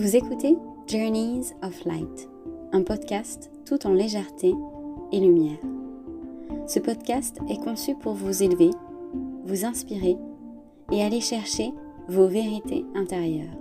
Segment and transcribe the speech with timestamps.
[0.00, 2.30] Vous écoutez Journeys of Light,
[2.72, 4.54] un podcast tout en légèreté
[5.12, 5.58] et lumière.
[6.66, 8.70] Ce podcast est conçu pour vous élever,
[9.44, 10.16] vous inspirer
[10.90, 11.74] et aller chercher
[12.08, 13.54] vos vérités intérieures.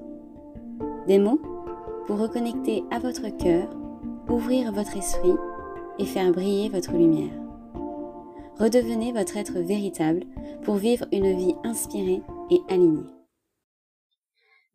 [1.08, 1.42] Des mots
[2.08, 3.68] pour reconnecter à votre cœur,
[4.30, 5.36] ouvrir votre esprit
[6.00, 7.38] et faire briller votre lumière.
[8.58, 10.22] Redevenez votre être véritable
[10.64, 13.19] pour vivre une vie inspirée et alignée.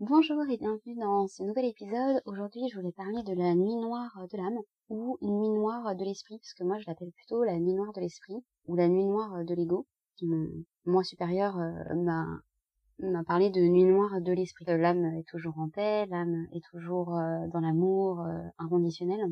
[0.00, 2.20] Bonjour et bienvenue dans ce nouvel épisode.
[2.26, 4.58] Aujourd'hui, je voulais parler de la nuit noire de l'âme
[4.88, 8.00] ou nuit noire de l'esprit, parce que moi je l'appelle plutôt la nuit noire de
[8.00, 9.86] l'esprit ou la nuit noire de l'ego.
[10.22, 10.48] Mon
[10.84, 14.64] moi supérieur euh, m'a parlé de nuit noire de l'esprit.
[14.66, 19.24] L'âme est toujours en paix, l'âme est toujours euh, dans l'amour euh, inconditionnel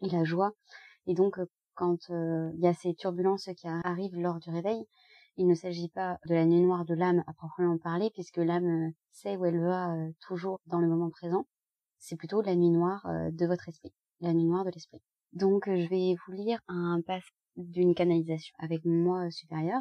[0.00, 0.52] et la joie.
[1.06, 1.38] Et donc,
[1.74, 4.86] quand il y a ces turbulences qui arrivent lors du réveil,
[5.36, 8.88] il ne s'agit pas de la nuit noire de l'âme à proprement parler, puisque l'âme
[8.88, 11.46] euh, sait où elle va euh, toujours dans le moment présent.
[11.98, 15.02] C'est plutôt la nuit noire euh, de votre esprit, la nuit noire de l'esprit.
[15.32, 19.80] Donc je vais vous lire un passage d'une canalisation avec moi supérieur,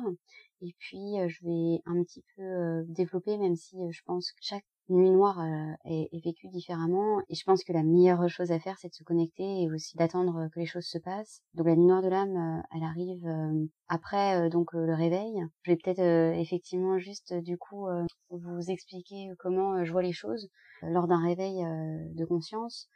[0.61, 5.09] et puis je vais un petit peu développer, même si je pense que chaque nuit
[5.09, 8.77] noire euh, est, est, vécue différemment et je pense que la meilleure chose à faire
[8.79, 11.41] c'est de se connecter et aussi d'attendre que les choses se passent.
[11.53, 15.33] Donc la nuit noire de l'âme, euh, elle arrive euh, après donc le réveil.
[15.63, 16.01] Je vais peut-être
[16.39, 17.87] effectivement juste du coup
[18.29, 20.49] vous expliquer comment je vois les choses
[20.81, 21.63] lors d'un réveil
[22.13, 22.89] de conscience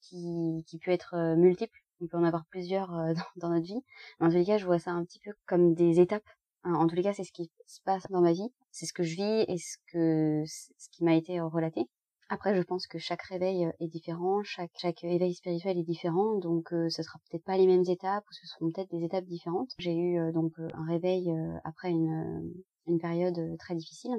[0.00, 1.78] qui, qui peut être multiple.
[2.00, 2.88] On peut en avoir plusieurs
[3.36, 3.82] dans, dans notre vie.
[4.20, 6.28] Mais en tous les cas, je vois ça un petit peu comme des étapes
[6.74, 9.02] en tous les cas, c'est ce qui se passe dans ma vie, c'est ce que
[9.02, 11.82] je vis et ce que ce qui m'a été euh, relaté.
[12.28, 16.38] Après, je pense que chaque réveil euh, est différent, chaque chaque éveil spirituel est différent,
[16.38, 19.26] donc euh, ce sera peut-être pas les mêmes étapes ou ce seront peut-être des étapes
[19.26, 19.70] différentes.
[19.78, 21.32] J'ai eu donc un réveil
[21.64, 22.52] après une
[22.86, 24.16] une période très difficile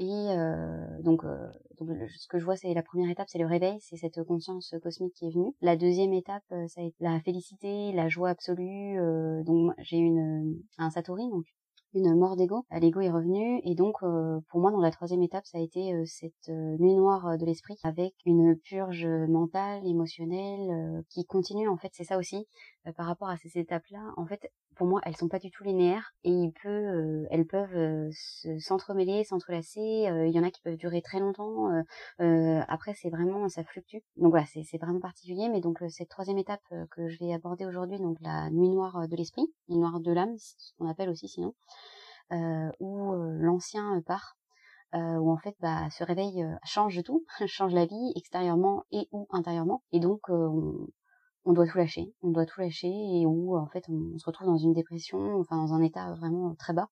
[0.00, 1.46] et euh, donc, euh,
[1.78, 4.74] donc ce que je vois, c'est la première étape, c'est le réveil, c'est cette conscience
[4.82, 5.54] cosmique qui est venue.
[5.60, 8.98] La deuxième étape, euh, ça a été la félicité, la joie absolue.
[8.98, 11.44] Euh, donc j'ai une un satori, donc
[11.92, 12.64] une mort d'ego.
[12.80, 13.96] L'ego est revenu et donc
[14.48, 18.14] pour moi dans la troisième étape ça a été cette nuit noire de l'esprit avec
[18.24, 22.46] une purge mentale, émotionnelle qui continue en fait c'est ça aussi
[22.96, 25.62] par rapport à ces étapes là en fait pour moi, elles sont pas du tout
[25.62, 28.10] linéaires et il peut, euh, elles peuvent euh,
[28.58, 30.08] s'entremêler, s'entrelacer.
[30.08, 31.68] Euh, il y en a qui peuvent durer très longtemps.
[32.18, 33.98] après, c'est vraiment, ça fluctue.
[34.16, 35.50] Donc voilà, c'est vraiment particulier.
[35.50, 39.16] Mais donc cette troisième étape que je vais aborder aujourd'hui, donc la nuit noire de
[39.16, 41.54] l'esprit, nuit noire de l'âme, ce qu'on appelle aussi sinon,
[42.80, 44.38] où l'ancien part.
[44.94, 49.82] où en fait bah, ce réveil change tout, change la vie extérieurement et ou intérieurement,
[49.92, 50.86] et donc on,
[51.44, 54.46] on doit tout lâcher, on doit tout lâcher et où en fait on, se retrouve
[54.46, 56.88] dans une dépression, enfin dans un état vraiment très bas,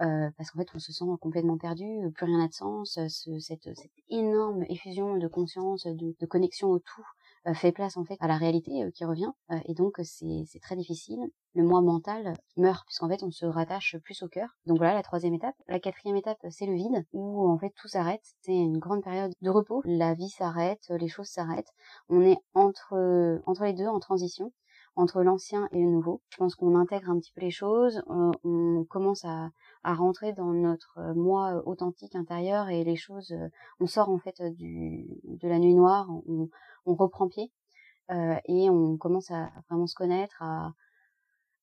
[0.00, 3.74] euh, parce qu'en fait on se sent complètement perdu, plus rien n'a de sens, cette,
[3.74, 7.06] cette, énorme effusion de conscience, de, connexion au tout
[7.54, 10.76] fait place en fait à la réalité euh, qui revient euh, et donc c'est très
[10.76, 11.20] difficile.
[11.54, 14.56] Le moi mental meurt puisqu'en fait on se rattache plus au cœur.
[14.66, 15.54] Donc voilà la troisième étape.
[15.66, 18.24] La quatrième étape c'est le vide où en fait tout s'arrête.
[18.42, 19.82] C'est une grande période de repos.
[19.84, 21.72] La vie s'arrête, les choses s'arrêtent.
[22.08, 24.52] On est entre entre les deux en transition
[24.98, 26.22] entre l'ancien et le nouveau.
[26.28, 29.50] Je pense qu'on intègre un petit peu les choses, on, commence à,
[29.82, 33.34] à, rentrer dans notre moi authentique intérieur et les choses,
[33.80, 36.48] on sort en fait du, de la nuit noire, on,
[36.86, 37.52] on reprend pied
[38.10, 40.72] euh, et on commence à vraiment se connaître, à,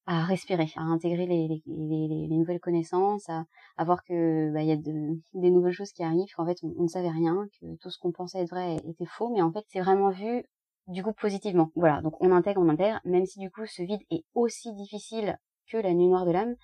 [0.05, 3.45] à respirer, à intégrer les, les, les, les nouvelles connaissances, à,
[3.77, 6.59] à voir que bah, il y a de, des nouvelles choses qui arrivent, qu'en fait
[6.63, 9.51] on, ne savait rien, que tout ce qu'on pensait être vrai était faux, mais en
[9.51, 10.43] fait c'est vraiment vu
[10.87, 11.71] du coup positivement.
[11.75, 15.39] Voilà, donc on intègre, on intègre, même si du coup ce vide est aussi difficile
[15.67, 16.55] que la nuit noire de l'âme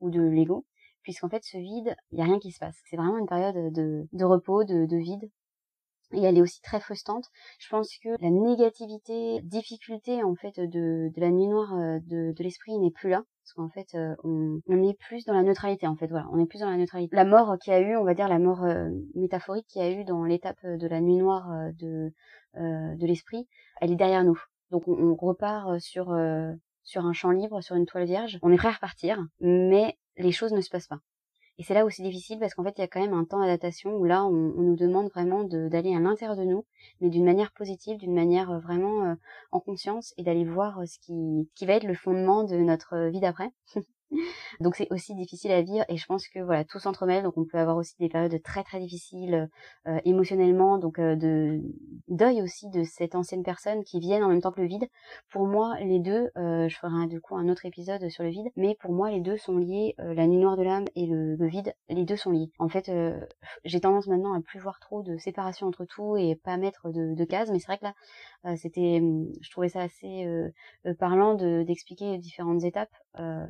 [0.00, 0.66] ou de l'ego,
[1.02, 2.76] puisqu'en fait ce vide, il y a rien qui se passe.
[2.88, 5.30] C'est vraiment une période de, de repos, de, de vide,
[6.12, 7.26] et elle est aussi très frustrante.
[7.58, 12.32] Je pense que la négativité, difficulté en fait de, de la nuit noire euh, de,
[12.32, 13.22] de l'esprit n'est plus là.
[13.44, 16.08] Parce qu'en fait, euh, on, on, est plus dans la neutralité en fait.
[16.08, 17.14] Voilà, on est plus dans la neutralité.
[17.14, 19.84] La mort qu'il y a eu, on va dire la mort euh, métaphorique qu'il y
[19.84, 21.48] a eu dans l'étape de la nuit noire
[21.78, 22.12] de
[22.56, 23.46] de l'esprit,
[23.80, 24.40] elle est derrière nous.
[24.72, 26.12] Donc on, on repart sur
[26.82, 28.40] sur un champ libre, sur une toile vierge.
[28.42, 31.00] On est prêt à repartir, mais les choses ne se passent pas.
[31.60, 33.26] Et c'est là où c'est difficile parce qu'en fait, il y a quand même un
[33.26, 36.64] temps d'adaptation où là, on, nous demande vraiment d'aller à l'intérieur de nous,
[37.02, 39.14] mais d'une manière positive, d'une manière euh, vraiment euh,
[39.52, 43.10] en conscience et d'aller voir euh, ce qui, qui va être le fondement de notre
[43.10, 43.50] vie d'après.
[44.60, 47.22] donc c'est aussi difficile à vivre et je pense que voilà tout s'entremêle.
[47.22, 49.48] Donc on peut avoir aussi des périodes très très difficiles
[49.86, 50.78] euh, émotionnellement.
[50.78, 51.60] Donc euh, de
[52.08, 54.88] deuil aussi de cette ancienne personne qui viennent en même temps que le vide.
[55.30, 58.48] Pour moi les deux euh, je ferai du coup un autre épisode sur le vide.
[58.56, 61.74] Mais pour moi les deux sont liés la nuit noire de l'âme et le, vide.
[61.88, 62.50] Les deux sont liés.
[62.58, 62.90] En fait
[63.64, 67.14] j'ai tendance maintenant à plus voir trop de séparation entre tout et pas mettre de,
[67.14, 69.02] de cases mais c'est vrai que là c'était
[69.40, 70.26] je trouvais ça assez
[70.98, 72.90] parlant de d'expliquer différentes étapes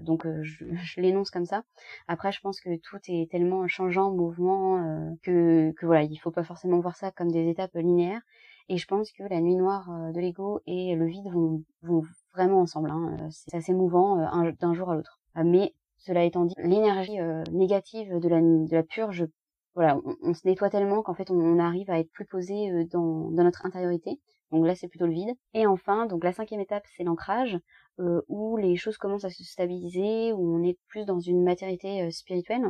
[0.03, 1.63] donc je, je l'énonce comme ça.
[2.09, 6.31] Après, je pense que tout est tellement changeant, mouvement, euh, que, que voilà, il faut
[6.31, 8.23] pas forcément voir ça comme des étapes linéaires.
[8.69, 12.03] Et je pense que la nuit noire euh, de l'ego et le vide vont, vont
[12.35, 12.91] vraiment ensemble.
[12.91, 13.17] Hein.
[13.21, 14.17] Euh, c'est assez mouvant
[14.61, 15.21] d'un jour à l'autre.
[15.37, 17.19] Mais cela étant dit, l'énergie
[17.53, 19.27] négative de la, de la purge,
[19.75, 23.45] voilà, on, se nettoie tellement qu'en fait on, arrive à être plus posé dans, dans
[23.45, 24.19] notre intériorité.
[24.51, 25.37] Donc là, c'est plutôt le vide.
[25.55, 27.59] Et enfin, donc la cinquième étape, c'est l'ancrage,
[28.01, 32.03] euh, où les choses commencent à se stabiliser, où on est plus dans une matérialité
[32.03, 32.65] euh, spirituelle.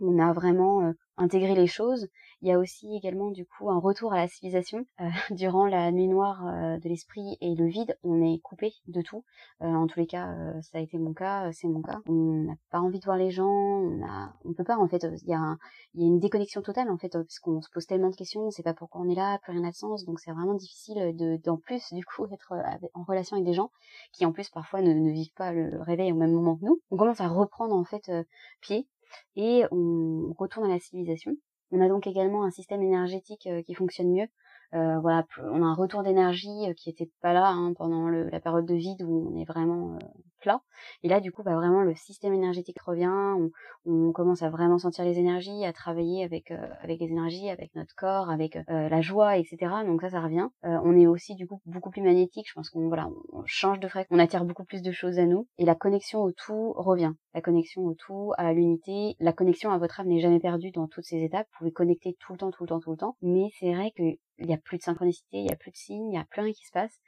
[0.00, 2.08] On a vraiment euh, intégré les choses
[2.44, 4.84] il y a aussi également du coup un retour à la civilisation.
[5.00, 9.00] Euh, durant la nuit noire euh, de l'esprit et le vide, on est coupé de
[9.00, 9.24] tout.
[9.62, 12.02] Euh, en tous les cas, ça a été mon cas, c'est mon cas.
[12.06, 15.06] On n'a pas envie de voir les gens, on a, peut pas en fait.
[15.22, 15.56] Il y a,
[15.94, 18.74] une déconnexion totale en fait parce qu'on se pose tellement de questions, on sait pas
[18.74, 20.04] pourquoi on est là, plus rien n'a de sens.
[20.04, 22.52] Donc c'est vraiment difficile de, d'en plus du coup être
[22.92, 23.70] en relation avec des gens
[24.12, 26.82] qui en plus parfois ne vivent pas le réveil au même moment que nous.
[26.90, 28.12] On commence à reprendre en fait
[28.60, 28.86] pied
[29.34, 31.34] et on retourne à la civilisation.
[31.74, 34.28] On a donc également un système énergétique euh, qui fonctionne mieux.
[34.72, 38.40] Euh, voilà, on a un retour d'énergie euh, qui était pas là hein, pendant la
[38.40, 39.98] période de vide où on est vraiment
[40.40, 40.60] plat.
[41.02, 43.06] Et là, du coup, bah, vraiment le système énergétique revient.
[43.06, 43.50] On,
[43.86, 47.94] on, commence à vraiment sentir les énergies, à travailler avec avec les énergies, avec notre
[47.94, 49.56] corps, avec la joie, etc.
[49.86, 50.48] Donc ça, ça revient.
[50.62, 52.48] on est aussi du coup beaucoup plus magnétique.
[52.48, 55.26] Je pense qu'on voilà, on change de fréquence, on attire beaucoup plus de choses à
[55.26, 55.46] nous.
[55.58, 57.12] Et la connexion au tout revient.
[57.34, 60.86] La connexion au tout, à l'unité, la connexion à votre âme n'est jamais perdue dans
[60.86, 61.48] toutes ces étapes.
[61.52, 63.16] Vous pouvez connecter tout le temps, tout le temps, tout le temps.
[63.22, 63.92] Mais c'est vrai
[64.36, 66.24] qu'il n'y a plus de synchronicité, il n'y a plus de signes, il n'y a
[66.24, 67.00] plus rien qui se passe.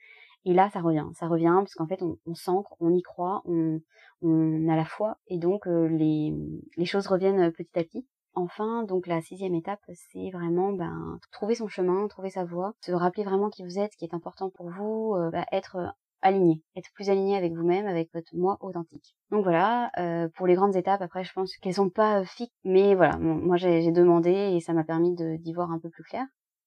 [0.44, 1.06] Et là, ça revient.
[1.14, 3.80] Ça revient parce qu'en fait, on, s'ancre, on y croit, on,
[4.22, 5.18] on a la foi.
[5.26, 6.32] Et donc, euh, les,
[6.76, 8.06] les choses reviennent petit à petit.
[8.34, 12.92] Enfin, donc la sixième étape, c'est vraiment ben, trouver son chemin, trouver sa voie, se
[12.92, 16.62] rappeler vraiment qui vous êtes, ce qui est important pour vous, euh, bah, être aligné,
[16.76, 19.16] être plus aligné avec vous-même, avec votre moi authentique.
[19.30, 22.94] Donc voilà, euh, pour les grandes étapes, après je pense qu'elles sont pas fixes, mais
[22.94, 26.26] voilà, moi j'ai demandé et ça m'a permis d'y voir un peu plus clair.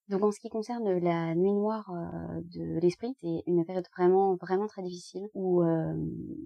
[0.10, 4.36] Donc en ce qui concerne la nuit noire euh, de l'esprit, c'est une période vraiment
[4.36, 5.94] vraiment très difficile où euh,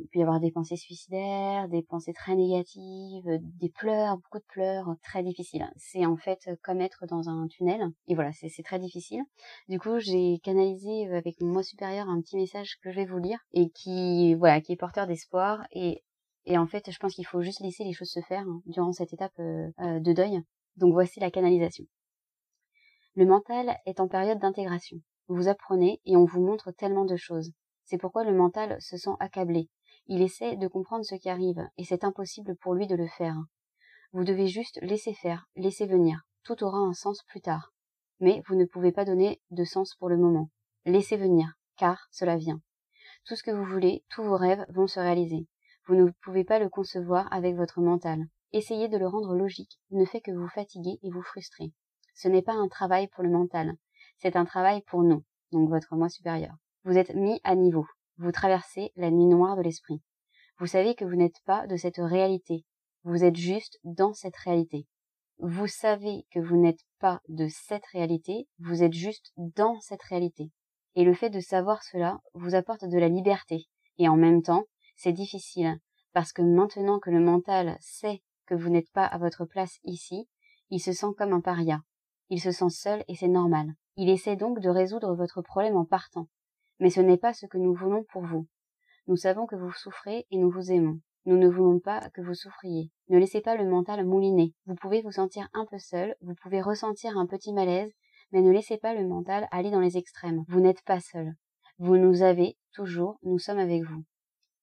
[0.02, 4.46] il peut y avoir des pensées suicidaires, des pensées très négatives, des pleurs, beaucoup de
[4.50, 5.66] pleurs, très difficiles.
[5.78, 9.24] C'est en fait comme être dans un tunnel et voilà, c'est très difficile.
[9.70, 13.20] Du coup, j'ai canalisé avec mon moi supérieur un petit message que je vais vous
[13.20, 16.04] lire et qui voilà, qui est porteur d'espoir et
[16.46, 18.92] et en fait, je pense qu'il faut juste laisser les choses se faire hein, durant
[18.92, 20.42] cette étape euh, de deuil.
[20.76, 21.86] Donc voici la canalisation.
[23.16, 24.98] Le mental est en période d'intégration.
[25.28, 27.52] Vous apprenez et on vous montre tellement de choses.
[27.84, 29.70] C'est pourquoi le mental se sent accablé.
[30.08, 33.38] Il essaie de comprendre ce qui arrive, et c'est impossible pour lui de le faire.
[34.14, 36.24] Vous devez juste laisser faire, laisser venir.
[36.44, 37.72] Tout aura un sens plus tard.
[38.20, 40.50] Mais vous ne pouvez pas donner de sens pour le moment.
[40.86, 42.62] Laissez venir, car cela vient.
[43.26, 45.48] Tout ce que vous voulez, tous vos rêves vont se réaliser.
[45.86, 48.26] Vous ne pouvez pas le concevoir avec votre mental.
[48.54, 51.72] Essayez de le rendre logique ne fait que vous fatiguer et vous frustrer.
[52.14, 53.76] Ce n'est pas un travail pour le mental,
[54.18, 56.56] c'est un travail pour nous, donc votre moi supérieur.
[56.84, 57.86] Vous êtes mis à niveau,
[58.18, 60.02] vous traversez la nuit noire de l'esprit.
[60.60, 62.66] Vous savez que vous n'êtes pas de cette réalité,
[63.04, 64.88] vous êtes juste dans cette réalité.
[65.40, 70.52] Vous savez que vous n'êtes pas de cette réalité, vous êtes juste dans cette réalité.
[70.96, 73.66] Et le fait de savoir cela vous apporte de la liberté.
[73.98, 74.66] Et en même temps,
[74.96, 75.80] c'est difficile,
[76.14, 80.30] parce que maintenant que le mental sait que vous n'êtes pas à votre place ici,
[80.70, 81.82] il se sent comme un paria.
[82.34, 83.76] Il se sent seul et c'est normal.
[83.96, 86.30] Il essaie donc de résoudre votre problème en partant.
[86.80, 88.48] Mais ce n'est pas ce que nous voulons pour vous.
[89.06, 91.00] Nous savons que vous souffrez et nous vous aimons.
[91.28, 92.90] Nous ne voulons pas que vous souffriez.
[93.10, 94.56] Ne laissez pas le mental mouliner.
[94.66, 97.92] Vous pouvez vous sentir un peu seul, vous pouvez ressentir un petit malaise,
[98.32, 100.44] mais ne laissez pas le mental aller dans les extrêmes.
[100.48, 101.36] Vous n'êtes pas seul.
[101.78, 104.04] Vous nous avez toujours, nous sommes avec vous.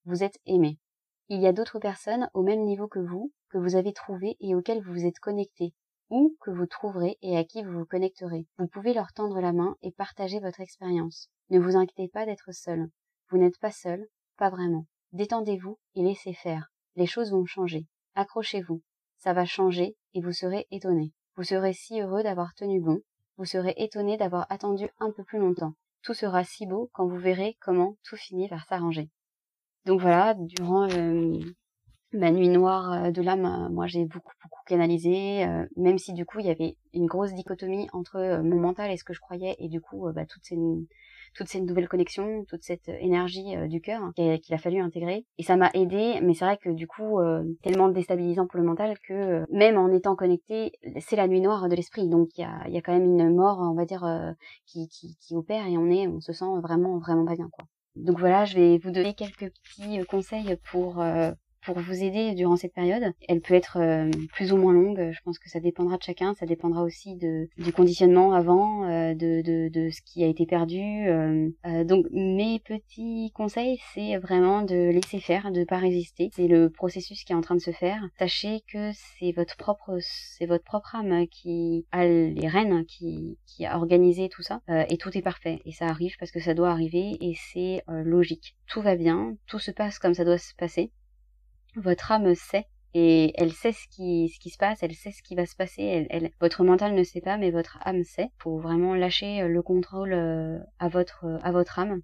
[0.07, 0.81] Vous êtes aimé.
[1.29, 4.57] Il y a d'autres personnes au même niveau que vous, que vous avez trouvées et
[4.57, 5.73] auxquelles vous vous êtes connectés
[6.11, 8.47] ou que vous trouverez et à qui vous vous connecterez.
[8.59, 11.31] Vous pouvez leur tendre la main et partager votre expérience.
[11.49, 12.91] Ne vous inquiétez pas d'être seul.
[13.31, 14.87] Vous n'êtes pas seul, pas vraiment.
[15.13, 16.71] Détendez-vous et laissez faire.
[16.97, 17.87] Les choses vont changer.
[18.15, 18.83] Accrochez-vous.
[19.19, 21.13] Ça va changer et vous serez étonné.
[21.37, 23.01] Vous serez si heureux d'avoir tenu bon.
[23.37, 25.75] Vous serez étonné d'avoir attendu un peu plus longtemps.
[26.03, 29.11] Tout sera si beau quand vous verrez comment tout finit par s'arranger.
[29.87, 31.39] Donc voilà, durant euh,
[32.13, 36.47] ma nuit noire de l'âme, moi j'ai beaucoup beaucoup canalisé, même si du coup il
[36.47, 39.81] y avait une grosse dichotomie entre mon mental et ce que je croyais et du
[39.81, 40.57] coup bah, toutes ces
[41.35, 45.25] toutes ces nouvelles connexions, toute cette énergie du cœur qu'il a fallu intégrer.
[45.39, 47.21] Et ça m'a aidé, mais c'est vrai que du coup,
[47.63, 51.77] tellement déstabilisant pour le mental que même en étant connecté, c'est la nuit noire de
[51.77, 52.09] l'esprit.
[52.09, 54.05] Donc il y a, y a quand même une mort, on va dire,
[54.67, 57.65] qui, qui, qui opère et on est, on se sent vraiment vraiment pas bien quoi.
[57.97, 61.03] Donc voilà, je vais vous donner quelques petits conseils pour
[61.73, 63.13] pour vous aider durant cette période.
[63.29, 66.35] Elle peut être euh, plus ou moins longue, je pense que ça dépendra de chacun,
[66.35, 70.47] ça dépendra aussi de, du conditionnement avant, euh, de, de, de, ce qui a été
[70.47, 70.81] perdu.
[70.81, 71.51] Euh,
[71.85, 76.31] donc mes petits conseils, c'est vraiment de laisser faire, de pas résister.
[76.35, 78.03] C'est le processus qui est en train de se faire.
[78.19, 83.65] Sachez que c'est votre propre, c'est votre propre âme qui a les rênes, qui, qui
[83.65, 85.61] a organisé tout ça, et tout est parfait.
[85.65, 88.57] Et ça arrive parce que ça doit arriver et c'est logique.
[88.69, 90.91] Tout va bien, tout se passe comme ça doit se passer
[91.77, 95.23] votre âme sait et elle sait ce qui, ce qui se passe, elle sait ce
[95.23, 96.07] qui va se passer.
[96.11, 98.31] Elle, votre mental ne sait pas, mais votre âme sait.
[98.39, 102.01] Faut vraiment lâcher euh, le contrôle euh, à votre, euh, à votre âme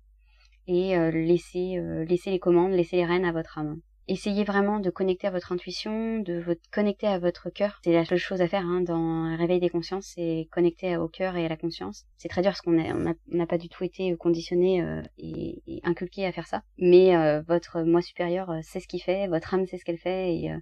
[0.69, 5.27] et laisser, laisser les commandes, laisser les rênes à votre âme essayez vraiment de connecter
[5.27, 7.81] à votre intuition, de votre connecter à votre cœur.
[7.85, 11.37] C'est la seule chose à faire hein, dans réveil des consciences, c'est connecter au cœur
[11.37, 12.07] et à la conscience.
[12.17, 16.33] C'est très dur parce qu'on n'a pas du tout été conditionné euh, et, inculqué à
[16.33, 16.63] faire ça.
[16.79, 19.99] Mais euh, votre moi supérieur euh, sait ce qu'il fait, votre âme sait ce qu'elle
[19.99, 20.53] fait et,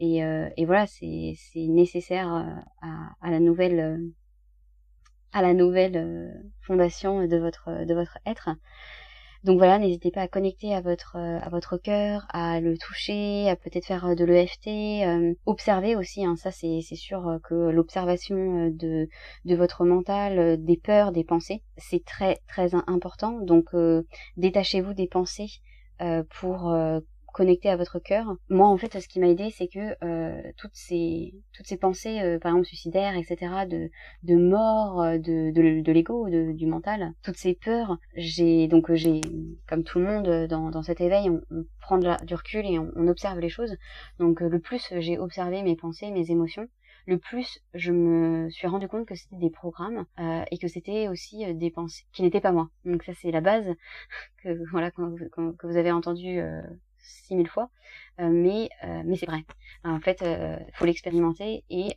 [0.00, 0.18] et,
[0.56, 4.00] et, voilà, c'est nécessaire à, à, la nouvelle
[5.32, 8.50] à la nouvelle fondation de votre de votre être.
[9.44, 13.48] Donc voilà, n'hésitez pas à connecter à votre euh, à votre cœur, à le toucher,
[13.48, 14.66] à peut-être faire euh, de l'EFT,
[15.06, 16.24] euh, observer aussi.
[16.24, 19.08] Hein, ça c'est c'est sûr que l'observation de
[19.44, 23.40] de votre mental, des peurs, des pensées, c'est très très important.
[23.40, 23.70] Donc
[24.36, 25.60] détachez-vous des pensées
[26.30, 26.74] pour
[27.38, 28.34] connecté à votre cœur.
[28.50, 32.20] Moi, en fait, ce qui m'a aidé, c'est que euh, toutes ces toutes ces pensées,
[32.20, 33.36] euh, par exemple suicidaires, etc.,
[33.70, 33.90] de
[34.24, 39.20] de mort, euh, de de, de l'ego, du mental, toutes ces peurs, j'ai donc j'ai
[39.68, 41.40] comme tout le monde dans dans cet éveil, on,
[41.80, 43.76] prend du recul et on, observe les choses.
[44.18, 46.68] Donc le plus j'ai observé mes pensées, mes émotions,
[47.06, 51.08] le plus je me suis rendu compte que c'était des programmes euh, et que c'était
[51.08, 52.68] aussi des pensées qui n'étaient pas moi.
[52.84, 53.64] Donc ça c'est la base
[54.42, 55.02] que voilà que,
[55.62, 56.60] vous avez entendu euh,
[57.00, 57.70] six mille fois,
[58.20, 59.44] euh, mais euh, mais c'est vrai.
[59.84, 61.96] En fait, euh, faut l'expérimenter et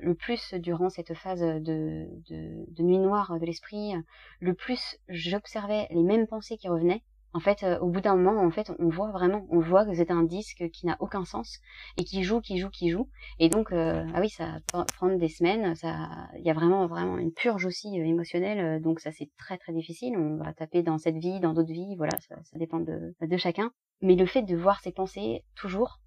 [0.00, 3.94] le plus durant cette phase de, de, de nuit noire de l'esprit,
[4.40, 7.02] le plus j'observais les mêmes pensées qui revenaient
[7.34, 9.92] en fait, euh, au bout d'un moment, en fait, on voit vraiment, on voit que
[9.92, 11.60] c'est un disque qui n'a aucun sens
[11.96, 13.08] et qui joue, qui joue, qui joue.
[13.40, 15.74] Et donc, euh, ah oui, ça va prendre des semaines.
[15.74, 18.80] Ça, il y a vraiment, vraiment une purge aussi euh, émotionnelle.
[18.80, 20.16] donc ça, c'est très, très difficile.
[20.16, 21.96] On va taper dans cette vie, dans d'autres vies.
[21.96, 23.72] Voilà, ça, ça dépend de, de chacun.
[24.02, 26.00] Mais le fait de voir ses pensées toujours,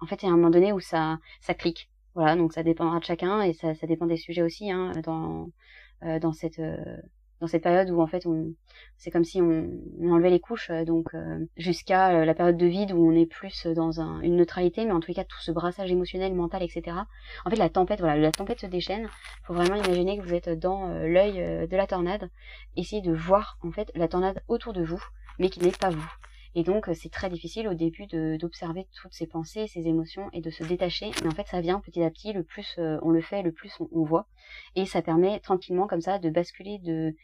[0.00, 1.90] en fait, il y a un moment donné où ça, ça clique.
[2.14, 4.70] Voilà, donc ça dépendra de chacun et ça, ça dépend des sujets aussi.
[4.70, 5.50] Hein, dans,
[6.20, 6.60] dans cette
[7.40, 8.54] dans cette période où en fait on
[8.96, 9.68] c'est comme si on,
[10.02, 13.26] enlevait les couches euh, donc euh, jusqu'à euh, la période de vide où on est
[13.26, 16.96] plus dans un, une neutralité mais en tout cas tout ce brassage émotionnel mental etc
[17.44, 19.08] en fait la tempête voilà la tempête se déchaîne
[19.42, 22.30] faut vraiment imaginer que vous êtes dans l'œil de la tornade
[22.76, 25.02] essayez de voir en fait la tornade autour de vous
[25.38, 26.12] mais qui n'est pas vous
[26.54, 30.50] et donc, c'est très difficile au début d'observer toutes ces pensées, ces émotions et de
[30.50, 31.10] se détacher.
[31.22, 32.32] Mais en fait, ça vient petit à petit.
[32.32, 34.26] Le plus on le fait, le plus on, voit.
[34.76, 37.14] Et ça permet tranquillement comme ça de basculer de,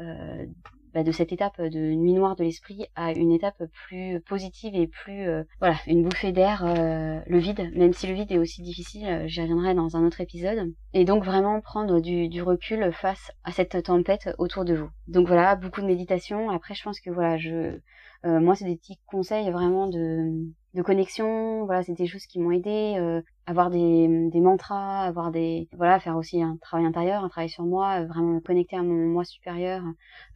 [0.00, 0.46] euh,
[0.94, 4.86] bah, de cette étape de nuit noire de l'esprit à une étape plus positive et
[4.86, 8.62] plus euh, voilà une bouffée d'air euh, le vide même si le vide est aussi
[8.62, 13.30] difficile j'y reviendrai dans un autre épisode et donc vraiment prendre du, du, recul face
[13.44, 17.10] à cette tempête autour de vous donc voilà beaucoup de méditation après je pense que
[17.10, 17.78] voilà je
[18.24, 21.64] euh, moi, c'est des petits conseils vraiment de, de connexion.
[21.66, 22.96] Voilà, c'est des choses qui m'ont aidé.
[22.98, 27.48] Euh, avoir des, des mantras, avoir des voilà, faire aussi un travail intérieur, un travail
[27.48, 29.82] sur moi, euh, vraiment me connecter à mon moi supérieur,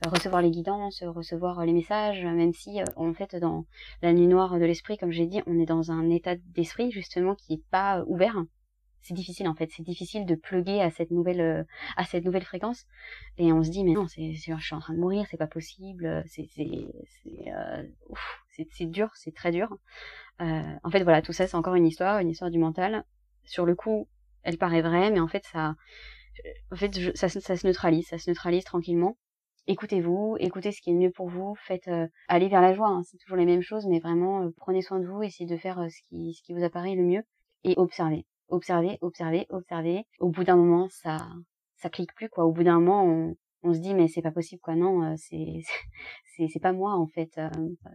[0.06, 3.66] recevoir les guidances, recevoir les messages, même si en fait dans
[4.00, 7.34] la nuit noire de l'esprit, comme j'ai dit, on est dans un état d'esprit justement
[7.34, 8.36] qui est pas ouvert
[9.02, 11.64] c'est difficile en fait, c'est difficile de pluguer à cette nouvelle euh,
[11.96, 12.86] à cette nouvelle fréquence
[13.36, 15.48] et on se dit mais non, c'est je suis en train de mourir, c'est pas
[15.48, 16.86] possible, c'est c'est
[17.22, 17.82] c'est euh,
[18.70, 19.76] c'est dur, c'est très dur.
[20.40, 23.04] Euh, en fait voilà, tout ça c'est encore une histoire, une histoire du mental.
[23.44, 24.08] Sur le coup,
[24.44, 25.74] elle paraît vraie, mais en fait ça
[26.70, 29.18] en fait ça, ça se neutralise, ça se neutralise tranquillement.
[29.66, 33.02] Écoutez-vous, écoutez ce qui est mieux pour vous, faites euh, aller vers la joie, hein,
[33.04, 36.08] c'est toujours les mêmes choses, mais vraiment prenez soin de vous, essayez de faire ce
[36.08, 37.22] qui ce qui vous apparaît le mieux
[37.64, 40.04] et observez observer, observer, observer.
[40.20, 41.18] Au bout d'un moment, ça,
[41.76, 42.44] ça clique plus, quoi.
[42.44, 45.14] Au bout d'un moment, on, on se dit mais c'est pas possible quoi non euh,
[45.16, 45.60] c'est
[46.36, 47.48] c'est c'est pas moi en fait euh.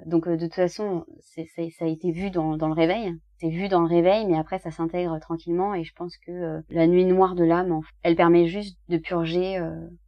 [0.06, 3.50] donc euh, de toute façon c'est ça a été vu dans dans le réveil c'est
[3.50, 7.06] vu dans le réveil mais après ça s'intègre tranquillement et je pense que la nuit
[7.06, 9.60] noire de l'âme elle permet juste de purger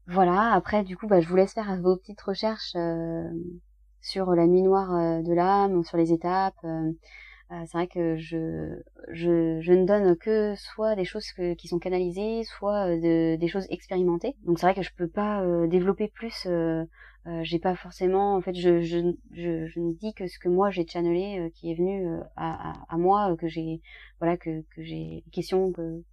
[0.08, 2.76] voilà après du coup bah je vous laisse faire vos petites recherches
[4.02, 6.66] sur la nuit noire de l'âme sur les étapes
[7.52, 8.80] euh, c'est vrai que je,
[9.10, 11.26] je, je ne donne que soit des choses
[11.58, 14.36] qui sont canalisées, soit euh, de, des choses expérimentées.
[14.46, 16.46] Donc c'est vrai que je peux pas euh, développer plus.
[16.46, 16.86] Euh,
[17.44, 20.72] j'ai pas forcément, en fait, je, je, je, je, ne dis que ce que moi
[20.72, 23.82] j'ai channelé, qui est venu à, à, à, moi, que j'ai,
[24.20, 26.04] voilà, que, que j'ai questions que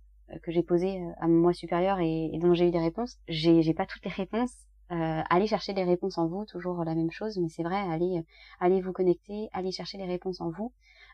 [0.43, 3.17] que j'ai posées à moi supérieur et, et dont j'ai eu des réponses.
[3.29, 4.53] J'ai, j'ai pas toutes les réponses,
[4.93, 8.23] euh, allez chercher les réponses en vous, toujours la même chose, mais c'est vrai, allez,
[8.61, 10.73] allez vous connecter, allez chercher les réponses en vous.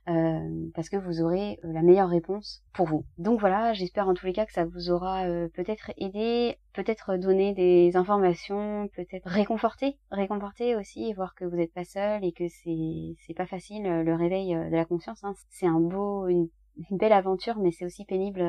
[0.09, 3.04] Euh, parce que vous aurez euh, la meilleure réponse pour vous.
[3.18, 7.16] Donc voilà, j'espère en tous les cas que ça vous aura euh, peut-être aidé, peut-être
[7.18, 12.49] donné des informations, peut-être réconforté, réconforté aussi voir que vous n'êtes pas seul et que
[12.49, 15.23] c'est c'est pas facile le réveil de la conscience.
[15.23, 15.35] Hein.
[15.50, 16.49] C'est un beau, une,
[16.90, 18.42] belle aventure, mais c'est aussi pénible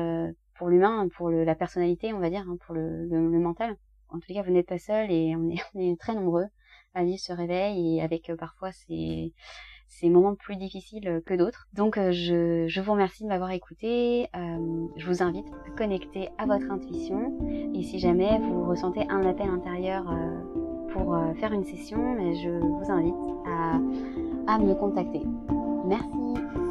[0.56, 3.06] pour l'humain, pour le, la personnalité, on va dire, hein, pour le,
[3.38, 3.76] mental.
[4.08, 6.46] En tous les cas, vous n'êtes pas seul et on est, on est très nombreux
[6.94, 9.32] à vivre ce réveil et avec parfois ces
[10.00, 11.66] ces moments plus difficiles que d'autres.
[11.74, 14.28] Donc euh, je, je, vous remercie de m'avoir écouté.
[14.36, 17.32] Euh, je vous invite à connecter à votre intuition.
[17.74, 22.90] Et si jamais vous ressentez un appel intérieur euh, pour faire une session, je vous
[22.90, 23.14] invite
[23.46, 25.22] à, à me contacter.
[25.86, 26.63] Merci.